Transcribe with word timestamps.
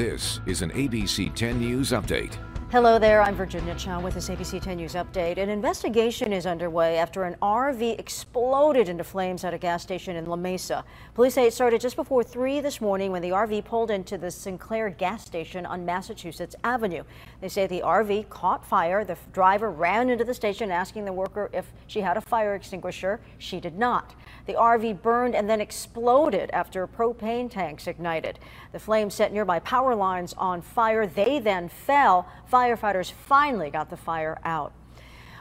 This 0.00 0.40
is 0.46 0.62
an 0.62 0.70
ABC 0.70 1.34
10 1.34 1.58
News 1.58 1.90
Update. 1.90 2.38
Hello 2.72 2.98
there, 2.98 3.20
I'm 3.20 3.34
Virginia 3.34 3.74
Cha 3.74 4.00
with 4.00 4.14
this 4.14 4.30
ABC 4.30 4.58
10 4.62 4.78
News 4.78 4.94
update. 4.94 5.36
An 5.36 5.50
investigation 5.50 6.32
is 6.32 6.46
underway 6.46 6.96
after 6.96 7.24
an 7.24 7.36
RV 7.42 7.98
exploded 7.98 8.88
into 8.88 9.04
flames 9.04 9.44
at 9.44 9.52
a 9.52 9.58
gas 9.58 9.82
station 9.82 10.16
in 10.16 10.24
La 10.24 10.36
Mesa. 10.36 10.86
Police 11.12 11.34
say 11.34 11.46
it 11.48 11.52
started 11.52 11.82
just 11.82 11.96
before 11.96 12.24
3 12.24 12.60
this 12.60 12.80
morning 12.80 13.12
when 13.12 13.20
the 13.20 13.28
RV 13.28 13.66
pulled 13.66 13.90
into 13.90 14.16
the 14.16 14.30
Sinclair 14.30 14.88
gas 14.88 15.26
station 15.26 15.66
on 15.66 15.84
Massachusetts 15.84 16.56
Avenue. 16.64 17.04
They 17.42 17.50
say 17.50 17.66
the 17.66 17.82
RV 17.82 18.30
caught 18.30 18.64
fire. 18.64 19.04
The 19.04 19.18
driver 19.34 19.70
ran 19.70 20.08
into 20.08 20.24
the 20.24 20.32
station 20.32 20.70
asking 20.70 21.04
the 21.04 21.12
worker 21.12 21.50
if 21.52 21.70
she 21.88 22.00
had 22.00 22.16
a 22.16 22.22
fire 22.22 22.54
extinguisher. 22.54 23.20
She 23.36 23.60
did 23.60 23.78
not. 23.78 24.14
The 24.46 24.54
RV 24.54 25.02
burned 25.02 25.34
and 25.34 25.48
then 25.48 25.60
exploded 25.60 26.50
after 26.52 26.86
propane 26.86 27.50
tanks 27.50 27.86
ignited. 27.86 28.38
The 28.72 28.80
flames 28.80 29.14
set 29.14 29.32
nearby 29.32 29.58
power 29.60 29.94
lines 29.94 30.34
on 30.34 30.62
fire. 30.62 31.06
They 31.06 31.38
then 31.38 31.68
fell 31.68 32.28
firefighters 32.50 33.12
finally 33.12 33.70
got 33.70 33.90
the 33.90 33.96
fire 33.96 34.38
out. 34.44 34.72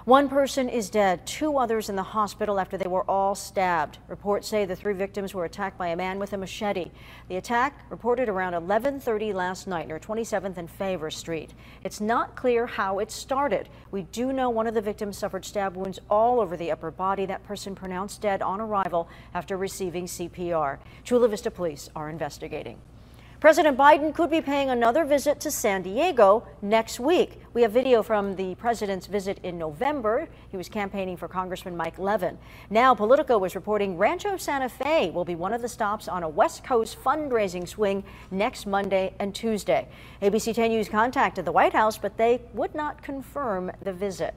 One 0.05 0.29
person 0.29 0.69
is 0.69 0.89
dead, 0.89 1.27
two 1.27 1.57
others 1.57 1.89
in 1.89 1.97
the 1.97 2.03
hospital 2.03 2.57
after 2.57 2.77
they 2.77 2.87
were 2.87 3.03
all 3.09 3.35
stabbed. 3.35 3.97
Reports 4.07 4.47
say 4.47 4.63
the 4.63 4.75
three 4.75 4.93
victims 4.93 5.33
were 5.33 5.43
attacked 5.43 5.77
by 5.77 5.87
a 5.87 5.95
man 5.95 6.19
with 6.19 6.31
a 6.31 6.37
machete. 6.37 6.91
The 7.27 7.35
attack 7.35 7.83
reported 7.89 8.29
around 8.29 8.53
11:30 8.53 9.33
last 9.33 9.67
night 9.67 9.89
near 9.89 9.99
27th 9.99 10.57
and 10.57 10.71
Favre 10.71 11.11
Street. 11.11 11.53
It's 11.83 11.99
not 11.99 12.37
clear 12.37 12.65
how 12.65 12.99
it 12.99 13.11
started. 13.11 13.67
We 13.91 14.03
do 14.03 14.31
know 14.31 14.49
one 14.49 14.67
of 14.67 14.73
the 14.73 14.81
victims 14.81 15.17
suffered 15.17 15.43
stab 15.43 15.75
wounds 15.75 15.99
all 16.09 16.39
over 16.39 16.55
the 16.55 16.71
upper 16.71 16.91
body. 16.91 17.25
That 17.25 17.43
person 17.43 17.75
pronounced 17.75 18.21
dead 18.21 18.41
on 18.41 18.61
arrival 18.61 19.09
after 19.33 19.57
receiving 19.57 20.05
CPR. 20.07 20.79
Chula 21.03 21.27
Vista 21.27 21.51
police 21.51 21.89
are 21.93 22.09
investigating. 22.09 22.79
President 23.39 23.77
Biden 23.77 24.13
could 24.13 24.29
be 24.29 24.41
paying 24.41 24.69
another 24.69 25.05
visit 25.05 25.39
to 25.39 25.49
San 25.49 25.81
Diego 25.81 26.45
next 26.61 26.99
week. 26.99 27.39
We 27.53 27.61
have 27.61 27.71
video 27.71 28.03
from 28.03 28.35
the 28.35 28.55
president's 28.55 29.07
visit 29.07 29.39
in 29.43 29.57
November. 29.57 30.27
He 30.51 30.57
was 30.57 30.67
campaigning 30.67 31.15
for 31.15 31.29
Congressman 31.29 31.77
Mike 31.77 31.97
Levin. 31.97 32.37
Now, 32.69 32.93
Politico 32.93 33.37
was 33.37 33.55
reporting 33.55 33.97
Rancho 33.97 34.35
Santa 34.35 34.67
Fe 34.67 35.11
will 35.11 35.23
be 35.23 35.35
one 35.35 35.53
of 35.53 35.61
the 35.61 35.69
stops 35.69 36.09
on 36.09 36.23
a 36.23 36.27
West 36.27 36.65
Coast 36.65 37.01
fundraising 37.01 37.65
swing 37.65 38.03
next 38.29 38.67
Monday 38.67 39.13
and 39.19 39.33
Tuesday. 39.33 39.87
ABC 40.21 40.53
10 40.53 40.71
News 40.71 40.89
contacted 40.89 41.45
the 41.45 41.53
White 41.53 41.71
House, 41.71 41.97
but 41.97 42.17
they 42.17 42.41
would 42.53 42.75
not 42.75 43.01
confirm 43.01 43.71
the 43.81 43.93
visit. 43.93 44.35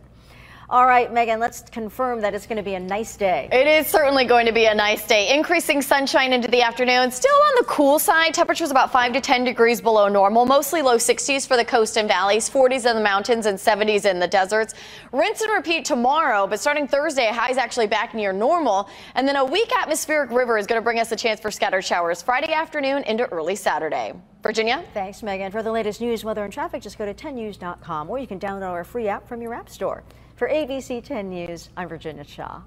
All 0.72 0.86
right, 0.86 1.12
Megan, 1.12 1.38
let's 1.38 1.60
confirm 1.60 2.22
that 2.22 2.32
it's 2.32 2.46
going 2.46 2.56
to 2.56 2.62
be 2.62 2.76
a 2.76 2.80
nice 2.80 3.14
day. 3.18 3.46
It 3.52 3.66
is 3.66 3.88
certainly 3.88 4.24
going 4.24 4.46
to 4.46 4.52
be 4.52 4.64
a 4.64 4.74
nice 4.74 5.06
day. 5.06 5.36
Increasing 5.36 5.82
sunshine 5.82 6.32
into 6.32 6.48
the 6.48 6.62
afternoon. 6.62 7.10
Still 7.10 7.34
on 7.34 7.56
the 7.58 7.64
cool 7.64 7.98
side. 7.98 8.32
Temperatures 8.32 8.70
about 8.70 8.90
5 8.90 9.12
to 9.12 9.20
10 9.20 9.44
degrees 9.44 9.82
below 9.82 10.08
normal. 10.08 10.46
Mostly 10.46 10.80
low 10.80 10.96
60s 10.96 11.46
for 11.46 11.58
the 11.58 11.64
coast 11.66 11.98
and 11.98 12.08
valleys, 12.08 12.48
40s 12.48 12.90
in 12.90 12.96
the 12.96 13.02
mountains, 13.02 13.44
and 13.44 13.58
70s 13.58 14.10
in 14.10 14.18
the 14.18 14.26
deserts. 14.26 14.72
Rinse 15.12 15.42
and 15.42 15.52
repeat 15.52 15.84
tomorrow, 15.84 16.46
but 16.46 16.58
starting 16.58 16.88
Thursday, 16.88 17.26
highs 17.26 17.58
actually 17.58 17.86
back 17.86 18.14
near 18.14 18.32
normal. 18.32 18.88
And 19.14 19.28
then 19.28 19.36
a 19.36 19.44
weak 19.44 19.70
atmospheric 19.76 20.30
river 20.30 20.56
is 20.56 20.66
going 20.66 20.80
to 20.80 20.82
bring 20.82 21.00
us 21.00 21.12
a 21.12 21.16
chance 21.16 21.38
for 21.38 21.50
scattered 21.50 21.84
showers 21.84 22.22
Friday 22.22 22.54
afternoon 22.54 23.02
into 23.02 23.26
early 23.26 23.56
Saturday. 23.56 24.14
Virginia? 24.42 24.84
Thanks, 24.92 25.22
Megan. 25.22 25.52
For 25.52 25.62
the 25.62 25.70
latest 25.70 26.00
news, 26.00 26.24
weather, 26.24 26.42
and 26.42 26.52
traffic, 26.52 26.82
just 26.82 26.98
go 26.98 27.06
to 27.06 27.14
10news.com 27.14 28.10
or 28.10 28.18
you 28.18 28.26
can 28.26 28.40
download 28.40 28.70
our 28.70 28.84
free 28.84 29.08
app 29.08 29.28
from 29.28 29.40
your 29.40 29.54
app 29.54 29.68
store. 29.68 30.02
For 30.34 30.48
ABC 30.48 31.04
10 31.04 31.30
News, 31.30 31.70
I'm 31.76 31.88
Virginia 31.88 32.24
Cha. 32.24 32.64